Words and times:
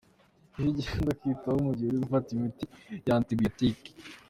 Iby’ingenzi 0.57 0.87
ugomba 0.93 1.17
kwitaho 1.19 1.57
mu 1.65 1.71
gihe 1.77 1.87
uri 1.89 2.03
gufata 2.03 2.29
imiti 2.35 2.65
ya 3.05 3.13
antibiyotike. 3.19 3.89